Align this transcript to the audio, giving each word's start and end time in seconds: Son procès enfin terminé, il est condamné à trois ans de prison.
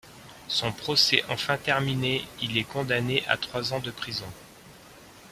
Son 0.47 0.71
procès 0.71 1.23
enfin 1.29 1.57
terminé, 1.59 2.23
il 2.41 2.57
est 2.57 2.63
condamné 2.63 3.23
à 3.27 3.37
trois 3.37 3.71
ans 3.71 3.79
de 3.79 3.91
prison. 3.91 4.25